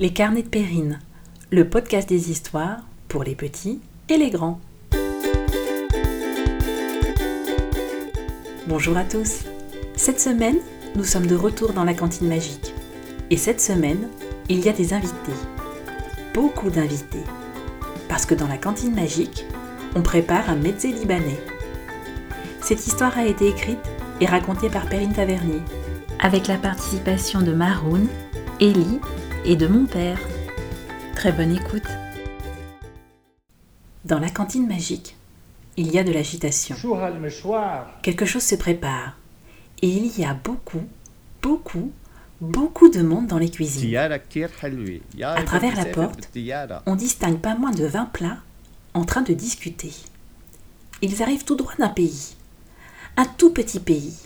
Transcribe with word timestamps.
Les 0.00 0.12
carnets 0.12 0.44
de 0.44 0.48
Périne, 0.48 1.00
le 1.50 1.68
podcast 1.68 2.08
des 2.08 2.30
histoires 2.30 2.82
pour 3.08 3.24
les 3.24 3.34
petits 3.34 3.80
et 4.08 4.16
les 4.16 4.30
grands. 4.30 4.60
Bonjour 8.68 8.96
à 8.96 9.02
tous. 9.02 9.40
Cette 9.96 10.20
semaine, 10.20 10.58
nous 10.94 11.02
sommes 11.02 11.26
de 11.26 11.34
retour 11.34 11.72
dans 11.72 11.82
la 11.82 11.94
cantine 11.94 12.28
magique. 12.28 12.72
Et 13.30 13.36
cette 13.36 13.60
semaine, 13.60 14.06
il 14.48 14.64
y 14.64 14.68
a 14.68 14.72
des 14.72 14.94
invités. 14.94 15.32
Beaucoup 16.32 16.70
d'invités. 16.70 17.24
Parce 18.08 18.24
que 18.24 18.36
dans 18.36 18.46
la 18.46 18.56
cantine 18.56 18.94
magique, 18.94 19.46
on 19.96 20.02
prépare 20.02 20.48
un 20.48 20.54
mezzé 20.54 20.92
libanais. 20.92 21.40
Cette 22.60 22.86
histoire 22.86 23.18
a 23.18 23.26
été 23.26 23.48
écrite 23.48 23.84
et 24.20 24.26
racontée 24.26 24.70
par 24.70 24.88
Perrine 24.88 25.12
Tavernier, 25.12 25.62
avec 26.20 26.46
la 26.46 26.56
participation 26.56 27.42
de 27.42 27.52
Maroun, 27.52 28.06
Ellie 28.60 29.00
et 29.44 29.56
de 29.56 29.66
mon 29.66 29.86
père. 29.86 30.18
Très 31.14 31.32
bonne 31.32 31.52
écoute. 31.52 31.86
Dans 34.04 34.18
la 34.18 34.30
cantine 34.30 34.66
magique, 34.66 35.16
il 35.76 35.90
y 35.92 35.98
a 35.98 36.04
de 36.04 36.12
l'agitation. 36.12 36.76
Quelque 38.02 38.24
chose 38.24 38.42
se 38.42 38.54
prépare. 38.54 39.16
Et 39.82 39.88
il 39.88 40.18
y 40.18 40.24
a 40.24 40.34
beaucoup, 40.34 40.82
beaucoup, 41.42 41.92
beaucoup 42.40 42.88
de 42.88 43.02
monde 43.02 43.26
dans 43.26 43.38
les 43.38 43.50
cuisines. 43.50 43.96
À 43.96 45.42
travers 45.44 45.76
la 45.76 45.84
porte, 45.84 46.30
on 46.86 46.96
distingue 46.96 47.38
pas 47.38 47.54
moins 47.54 47.72
de 47.72 47.86
20 47.86 48.06
plats 48.06 48.38
en 48.94 49.04
train 49.04 49.22
de 49.22 49.34
discuter. 49.34 49.92
Ils 51.02 51.22
arrivent 51.22 51.44
tout 51.44 51.56
droit 51.56 51.74
d'un 51.78 51.88
pays. 51.88 52.34
Un 53.16 53.26
tout 53.26 53.52
petit 53.52 53.80
pays. 53.80 54.16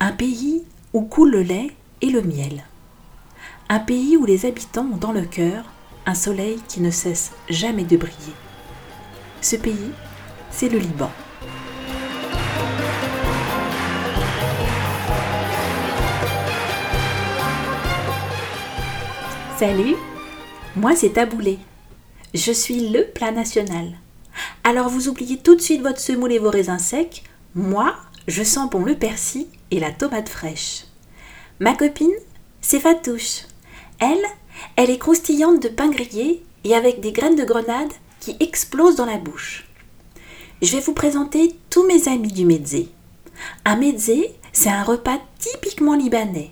Un 0.00 0.12
pays 0.12 0.64
où 0.92 1.02
coule 1.02 1.30
le 1.30 1.42
lait 1.42 1.70
et 2.00 2.10
le 2.10 2.22
miel. 2.22 2.64
Un 3.70 3.80
pays 3.80 4.16
où 4.16 4.24
les 4.24 4.46
habitants 4.46 4.88
ont 4.94 4.96
dans 4.96 5.12
le 5.12 5.26
cœur 5.26 5.62
un 6.06 6.14
soleil 6.14 6.58
qui 6.68 6.80
ne 6.80 6.90
cesse 6.90 7.32
jamais 7.50 7.84
de 7.84 7.98
briller. 7.98 8.32
Ce 9.42 9.56
pays, 9.56 9.90
c'est 10.50 10.70
le 10.70 10.78
Liban. 10.78 11.10
Salut, 19.58 19.96
moi 20.74 20.96
c'est 20.96 21.10
Taboulé. 21.10 21.58
Je 22.32 22.52
suis 22.52 22.88
le 22.88 23.04
plat 23.04 23.32
national. 23.32 23.98
Alors 24.64 24.88
vous 24.88 25.08
oubliez 25.08 25.36
tout 25.36 25.56
de 25.56 25.60
suite 25.60 25.82
votre 25.82 26.00
semoule 26.00 26.32
et 26.32 26.38
vos 26.38 26.50
raisins 26.50 26.78
secs. 26.78 27.22
Moi, 27.54 27.94
je 28.28 28.42
sens 28.42 28.70
bon 28.70 28.82
le 28.82 28.94
persil 28.94 29.46
et 29.70 29.78
la 29.78 29.90
tomate 29.90 30.30
fraîche. 30.30 30.84
Ma 31.60 31.74
copine, 31.74 32.14
c'est 32.62 32.80
Fatouche. 32.80 33.42
Elle, 34.00 34.24
elle 34.76 34.90
est 34.90 34.98
croustillante 34.98 35.62
de 35.62 35.68
pain 35.68 35.88
grillé 35.88 36.42
et 36.64 36.74
avec 36.74 37.00
des 37.00 37.12
graines 37.12 37.36
de 37.36 37.44
grenade 37.44 37.92
qui 38.20 38.36
explosent 38.40 38.96
dans 38.96 39.06
la 39.06 39.18
bouche. 39.18 39.66
Je 40.62 40.76
vais 40.76 40.82
vous 40.82 40.92
présenter 40.92 41.54
tous 41.70 41.86
mes 41.86 42.08
amis 42.08 42.32
du 42.32 42.44
mezzé. 42.44 42.88
Un 43.64 43.76
mezzé, 43.76 44.32
c'est 44.52 44.68
un 44.68 44.82
repas 44.82 45.20
typiquement 45.38 45.94
libanais. 45.94 46.50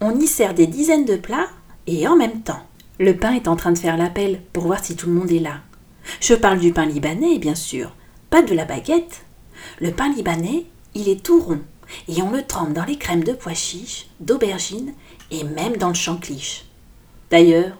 On 0.00 0.18
y 0.18 0.26
sert 0.26 0.54
des 0.54 0.66
dizaines 0.66 1.04
de 1.04 1.16
plats 1.16 1.48
et 1.86 2.06
en 2.08 2.16
même 2.16 2.42
temps. 2.42 2.62
Le 2.98 3.16
pain 3.16 3.32
est 3.32 3.48
en 3.48 3.56
train 3.56 3.72
de 3.72 3.78
faire 3.78 3.96
l'appel 3.96 4.40
pour 4.52 4.64
voir 4.64 4.84
si 4.84 4.96
tout 4.96 5.08
le 5.08 5.14
monde 5.14 5.32
est 5.32 5.40
là. 5.40 5.60
Je 6.20 6.34
parle 6.34 6.58
du 6.58 6.72
pain 6.72 6.86
libanais, 6.86 7.38
bien 7.38 7.54
sûr, 7.54 7.92
pas 8.30 8.42
de 8.42 8.54
la 8.54 8.64
baguette. 8.64 9.24
Le 9.80 9.90
pain 9.90 10.12
libanais, 10.12 10.66
il 10.94 11.08
est 11.08 11.22
tout 11.22 11.40
rond 11.40 11.60
et 12.08 12.22
on 12.22 12.30
le 12.30 12.42
trempe 12.42 12.72
dans 12.72 12.84
les 12.84 12.98
crèmes 12.98 13.24
de 13.24 13.32
pois 13.32 13.54
chiches, 13.54 14.08
d'aubergines 14.20 14.92
et 15.30 15.44
même 15.44 15.76
dans 15.76 15.88
le 15.88 15.94
chancliche. 15.94 16.66
D'ailleurs, 17.34 17.72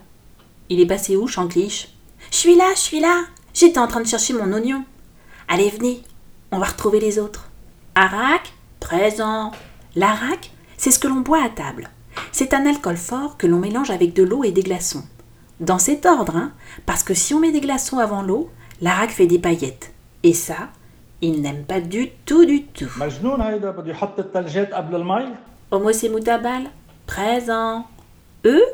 il 0.67 0.81
est 0.81 0.85
passé 0.85 1.15
où, 1.15 1.27
Chancliche? 1.27 1.87
Je 2.29 2.35
suis 2.35 2.57
là, 2.57 2.73
je 2.75 2.81
suis 2.81 2.99
là. 2.99 3.23
J'étais 3.53 3.79
en 3.79 3.87
train 3.87 4.01
de 4.01 4.05
chercher 4.05 4.33
mon 4.33 4.51
oignon. 4.51 4.83
Allez, 5.47 5.69
venez, 5.69 6.01
on 6.51 6.59
va 6.59 6.65
retrouver 6.65 6.99
les 6.99 7.19
autres. 7.19 7.49
Arac 7.95 8.51
Présent. 8.81 9.53
L'arac, 9.95 10.51
c'est 10.75 10.91
ce 10.91 10.99
que 10.99 11.07
l'on 11.07 11.21
boit 11.21 11.41
à 11.41 11.47
table. 11.47 11.89
C'est 12.33 12.53
un 12.53 12.65
alcool 12.65 12.97
fort 12.97 13.37
que 13.37 13.47
l'on 13.47 13.59
mélange 13.59 13.91
avec 13.91 14.11
de 14.11 14.23
l'eau 14.23 14.43
et 14.43 14.51
des 14.51 14.61
glaçons. 14.61 15.05
Dans 15.61 15.79
cet 15.79 16.05
ordre, 16.05 16.35
hein, 16.35 16.51
parce 16.85 17.03
que 17.03 17.13
si 17.13 17.33
on 17.33 17.39
met 17.39 17.53
des 17.53 17.61
glaçons 17.61 17.99
avant 17.99 18.23
l'eau, 18.23 18.49
l'arac 18.81 19.09
fait 19.09 19.25
des 19.25 19.39
paillettes. 19.39 19.93
Et 20.23 20.33
ça, 20.33 20.67
il 21.21 21.41
n'aime 21.41 21.63
pas 21.63 21.79
du 21.79 22.09
tout, 22.25 22.43
du 22.43 22.63
tout. 22.63 22.91
Homo 25.71 25.91
Moutabal 26.11 26.71
Présent. 27.07 27.87
Eux, 28.43 28.65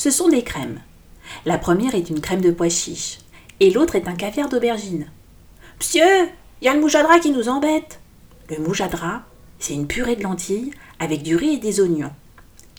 ce 0.00 0.10
sont 0.10 0.28
des 0.28 0.42
crèmes. 0.42 0.80
La 1.44 1.58
première 1.58 1.94
est 1.94 2.08
une 2.08 2.22
crème 2.22 2.40
de 2.40 2.50
pois 2.50 2.70
chiche 2.70 3.18
et 3.60 3.70
l'autre 3.70 3.96
est 3.96 4.08
un 4.08 4.14
caviar 4.14 4.48
d'aubergine. 4.48 5.10
Monsieur, 5.78 6.30
il 6.62 6.64
y 6.64 6.68
a 6.68 6.74
le 6.74 6.80
moujadra 6.80 7.18
qui 7.18 7.30
nous 7.30 7.50
embête. 7.50 8.00
Le 8.48 8.56
moujadra, 8.60 9.24
c'est 9.58 9.74
une 9.74 9.86
purée 9.86 10.16
de 10.16 10.22
lentilles 10.22 10.72
avec 11.00 11.22
du 11.22 11.36
riz 11.36 11.56
et 11.56 11.58
des 11.58 11.82
oignons. 11.82 12.12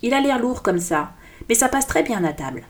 Il 0.01 0.15
a 0.15 0.19
l'air 0.19 0.39
lourd 0.39 0.63
comme 0.63 0.79
ça, 0.79 1.11
mais 1.47 1.53
ça 1.53 1.69
passe 1.69 1.85
très 1.85 2.01
bien 2.01 2.23
à 2.23 2.33
table. 2.33 2.63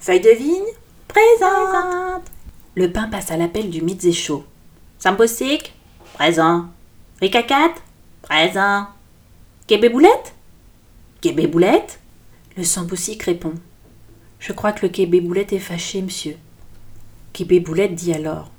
Feuille 0.00 0.22
de 0.22 0.30
vigne 0.30 0.74
Présente 1.06 2.24
Le 2.74 2.90
pain 2.90 3.06
passe 3.06 3.30
à 3.30 3.36
l'appel 3.36 3.70
du 3.70 3.80
et 3.86 4.12
chaud. 4.12 4.44
Samposik 4.98 5.72
Présent. 6.14 6.66
Ricacat 7.20 7.74
Présent. 8.22 8.88
Québéboulette 9.68 10.34
Québéboulette 11.20 12.00
Le 12.56 12.64
samposik 12.64 13.22
répond. 13.22 13.54
Je 14.38 14.52
crois 14.52 14.72
que 14.72 14.86
le 14.86 14.92
Québé 14.92 15.20
Boulette 15.20 15.52
est 15.52 15.58
fâché, 15.58 16.00
monsieur. 16.00 16.36
Québé 17.32 17.60
Boulette 17.60 17.94
dit 17.94 18.12
alors 18.12 18.50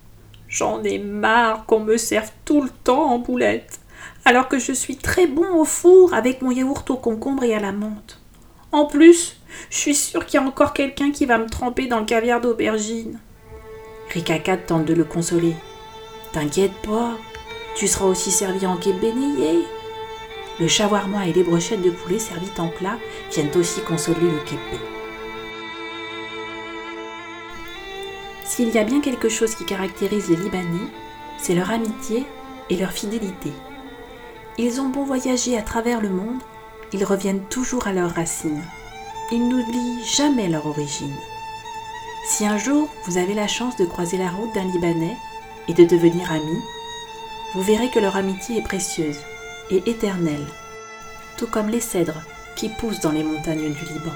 J'en 0.48 0.84
ai 0.84 1.00
marre 1.00 1.66
qu'on 1.66 1.80
me 1.80 1.98
serve 1.98 2.32
tout 2.44 2.62
le 2.62 2.70
temps 2.70 3.12
en 3.12 3.20
boulette, 3.20 3.80
alors 4.26 4.48
que 4.48 4.58
je 4.58 4.74
suis 4.74 4.98
très 4.98 5.28
bon 5.28 5.54
au 5.54 5.66
four 5.66 6.14
avec 6.14 6.42
mon 6.42 6.52
yaourt 6.52 6.90
au 6.90 6.98
concombre 6.98 7.44
et 7.44 7.54
à 7.54 7.60
la 7.60 7.72
menthe. 7.72 8.20
En 8.72 8.86
plus, 8.86 9.38
je 9.70 9.78
suis 9.78 9.96
sûr 9.96 10.26
qu'il 10.26 10.40
y 10.40 10.44
a 10.44 10.48
encore 10.48 10.74
quelqu'un 10.74 11.12
qui 11.12 11.26
va 11.26 11.38
me 11.38 11.50
tremper 11.50 11.88
dans 11.88 12.00
le 12.00 12.06
caviar 12.06 12.42
d'aubergine. 12.42 13.20
Rikakat 14.10 14.58
tente 14.58 14.86
de 14.86 14.94
le 14.94 15.04
consoler. 15.04 15.56
T'inquiète 16.34 16.74
pas, 16.84 17.16
tu 17.76 17.88
seras 17.88 18.06
aussi 18.06 18.32
servi 18.32 18.66
en 18.66 18.78
kébénéier. 18.78 19.64
Le 20.60 20.68
shawarma 20.68 21.28
et 21.28 21.34
les 21.34 21.44
brochettes 21.44 21.82
de 21.82 21.92
poulet 21.92 22.20
servies 22.20 22.50
en 22.58 22.68
plat 22.68 22.98
viennent 23.32 23.56
aussi 23.56 23.82
consoler 23.82 24.20
le 24.22 24.40
kébé. 24.46 24.99
S'il 28.60 28.76
y 28.76 28.78
a 28.78 28.84
bien 28.84 29.00
quelque 29.00 29.30
chose 29.30 29.56
qui 29.56 29.64
caractérise 29.64 30.28
les 30.28 30.36
Libanais, 30.36 30.92
c'est 31.38 31.56
leur 31.56 31.72
amitié 31.72 32.26
et 32.70 32.76
leur 32.76 32.92
fidélité. 32.92 33.54
Ils 34.58 34.82
ont 34.82 34.90
beau 34.90 35.06
voyager 35.06 35.58
à 35.58 35.62
travers 35.62 36.02
le 36.02 36.10
monde, 36.10 36.42
ils 36.92 37.06
reviennent 37.06 37.46
toujours 37.46 37.88
à 37.88 37.94
leurs 37.94 38.14
racines. 38.14 38.62
Ils 39.32 39.48
n'oublient 39.48 40.04
jamais 40.04 40.50
leur 40.50 40.68
origine. 40.68 41.16
Si 42.28 42.46
un 42.46 42.58
jour 42.58 42.90
vous 43.06 43.18
avez 43.18 43.34
la 43.34 43.48
chance 43.48 43.78
de 43.78 43.86
croiser 43.86 44.18
la 44.18 44.30
route 44.30 44.54
d'un 44.54 44.66
Libanais 44.66 45.16
et 45.70 45.74
de 45.74 45.86
devenir 45.86 46.30
amis, 46.30 46.62
vous 47.56 47.62
verrez 47.62 47.90
que 47.90 48.00
leur 48.00 48.18
amitié 48.18 48.58
est 48.58 48.62
précieuse 48.62 49.22
et 49.72 49.90
éternelle, 49.90 50.48
tout 51.38 51.48
comme 51.48 51.70
les 51.70 51.80
cèdres 51.80 52.24
qui 52.58 52.68
poussent 52.68 53.00
dans 53.00 53.14
les 53.14 53.24
montagnes 53.24 53.74
du 53.74 53.86
Liban. 53.86 54.12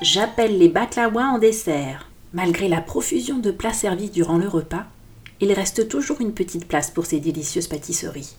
J'appelle 0.00 0.58
les 0.58 0.68
baklawas 0.68 1.24
en 1.24 1.38
dessert. 1.38 2.08
Malgré 2.32 2.68
la 2.68 2.80
profusion 2.80 3.38
de 3.38 3.50
plats 3.50 3.72
servis 3.72 4.10
durant 4.10 4.38
le 4.38 4.48
repas, 4.48 4.86
il 5.40 5.52
reste 5.52 5.88
toujours 5.88 6.20
une 6.20 6.34
petite 6.34 6.68
place 6.68 6.90
pour 6.90 7.06
ces 7.06 7.18
délicieuses 7.18 7.66
pâtisseries. 7.66 8.36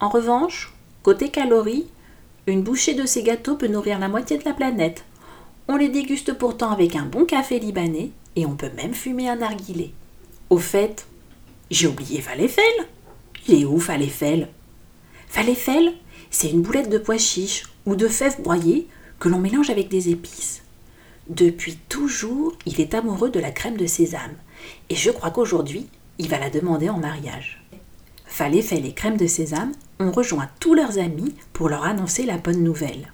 En 0.00 0.08
revanche, 0.08 0.74
côté 1.02 1.30
calories, 1.30 1.86
une 2.46 2.62
bouchée 2.62 2.94
de 2.94 3.06
ces 3.06 3.22
gâteaux 3.22 3.56
peut 3.56 3.68
nourrir 3.68 3.98
la 3.98 4.08
moitié 4.08 4.38
de 4.38 4.44
la 4.44 4.52
planète. 4.52 5.04
On 5.68 5.76
les 5.76 5.88
déguste 5.88 6.34
pourtant 6.34 6.70
avec 6.70 6.94
un 6.94 7.06
bon 7.06 7.24
café 7.24 7.58
libanais 7.58 8.10
et 8.36 8.46
on 8.46 8.54
peut 8.54 8.70
même 8.76 8.94
fumer 8.94 9.28
un 9.28 9.36
narguilé. 9.36 9.92
Au 10.50 10.58
fait, 10.58 11.06
j'ai 11.70 11.88
oublié 11.88 12.20
falafel. 12.20 12.64
Il 13.48 13.62
est 13.62 13.64
où 13.64 13.80
falafel? 13.80 14.48
Falafel, 15.28 15.94
c'est 16.30 16.50
une 16.50 16.62
boulette 16.62 16.90
de 16.90 16.98
pois 16.98 17.18
chiches 17.18 17.64
ou 17.84 17.96
de 17.96 18.08
fèves 18.08 18.40
broyées 18.42 18.86
que 19.18 19.28
l'on 19.28 19.38
mélange 19.38 19.70
avec 19.70 19.88
des 19.88 20.10
épices. 20.10 20.62
Depuis 21.28 21.76
toujours, 21.88 22.54
il 22.66 22.80
est 22.80 22.94
amoureux 22.94 23.30
de 23.30 23.40
la 23.40 23.50
crème 23.50 23.76
de 23.76 23.86
sésame, 23.86 24.34
et 24.90 24.94
je 24.94 25.10
crois 25.10 25.30
qu'aujourd'hui, 25.30 25.88
il 26.18 26.28
va 26.28 26.38
la 26.38 26.50
demander 26.50 26.88
en 26.88 26.98
mariage. 26.98 27.62
Fallait 28.26 28.62
fait 28.62 28.80
les 28.80 28.92
crèmes 28.92 29.16
de 29.16 29.26
sésame 29.26 29.72
ont 29.98 30.10
rejoint 30.10 30.48
tous 30.60 30.74
leurs 30.74 30.98
amis 30.98 31.34
pour 31.52 31.68
leur 31.68 31.84
annoncer 31.84 32.26
la 32.26 32.38
bonne 32.38 32.62
nouvelle. 32.62 33.12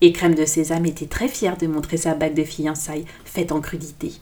et 0.00 0.12
Crème 0.12 0.34
de 0.34 0.44
Sésame 0.44 0.86
était 0.86 1.06
très 1.06 1.28
fière 1.28 1.56
de 1.56 1.66
montrer 1.66 1.96
sa 1.96 2.14
bague 2.14 2.34
de 2.34 2.44
fiançailles 2.44 3.06
faite 3.24 3.52
en 3.52 3.60
crudité. 3.60 4.12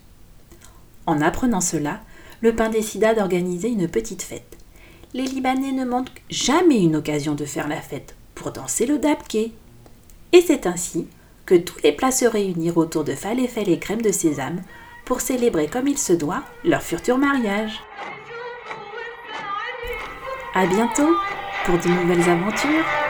En 1.06 1.20
apprenant 1.20 1.60
cela, 1.60 2.00
le 2.40 2.54
pain 2.54 2.68
décida 2.68 3.14
d'organiser 3.14 3.68
une 3.68 3.88
petite 3.88 4.22
fête. 4.22 4.56
Les 5.14 5.24
Libanais 5.24 5.72
ne 5.72 5.84
manquent 5.84 6.22
jamais 6.30 6.82
une 6.82 6.96
occasion 6.96 7.34
de 7.34 7.44
faire 7.44 7.68
la 7.68 7.80
fête 7.80 8.14
pour 8.34 8.52
danser 8.52 8.86
le 8.86 8.98
dabké. 8.98 9.52
Et 10.32 10.40
c'est 10.40 10.66
ainsi 10.66 11.06
que 11.44 11.54
tous 11.54 11.76
les 11.82 11.92
plats 11.92 12.10
se 12.10 12.24
réunirent 12.24 12.78
autour 12.78 13.04
de 13.04 13.14
falafel 13.14 13.68
et 13.68 13.78
crème 13.78 14.02
de 14.02 14.12
sésame 14.12 14.62
pour 15.04 15.20
célébrer 15.20 15.66
comme 15.66 15.88
il 15.88 15.98
se 15.98 16.12
doit 16.12 16.42
leur 16.64 16.82
futur 16.82 17.18
mariage. 17.18 17.82
À 20.54 20.66
bientôt 20.66 21.14
pour 21.64 21.78
de 21.78 21.88
nouvelles 21.88 22.30
aventures 22.30 23.01